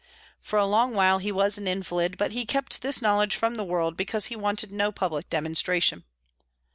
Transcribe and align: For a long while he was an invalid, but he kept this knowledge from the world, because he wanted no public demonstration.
For 0.39 0.57
a 0.57 0.65
long 0.65 0.95
while 0.95 1.19
he 1.19 1.31
was 1.31 1.59
an 1.59 1.67
invalid, 1.67 2.17
but 2.17 2.31
he 2.31 2.43
kept 2.43 2.81
this 2.81 3.03
knowledge 3.03 3.35
from 3.35 3.53
the 3.53 3.63
world, 3.63 3.95
because 3.95 4.25
he 4.25 4.35
wanted 4.35 4.71
no 4.71 4.91
public 4.91 5.29
demonstration. 5.29 6.05